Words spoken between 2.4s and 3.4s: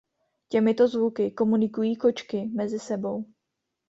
mezi sebou.